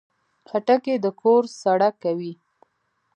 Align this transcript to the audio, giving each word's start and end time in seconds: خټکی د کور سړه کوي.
خټکی 0.49 0.93
د 1.03 1.05
کور 1.21 1.43
سړه 1.61 1.89
کوي. 2.03 2.33